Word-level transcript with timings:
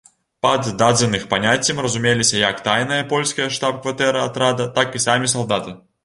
Пад 0.43 0.67
дадзеных 0.81 1.25
паняццем 1.33 1.81
разумеліся 1.85 2.39
як 2.43 2.63
тайная 2.67 2.97
польская 3.11 3.47
штаб-кватэра 3.57 4.23
атрада, 4.31 4.67
так 4.79 4.97
і 5.01 5.03
самі 5.05 5.31
салдаты. 5.35 5.75